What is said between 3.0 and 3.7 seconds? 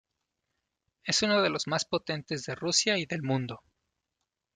del mundo.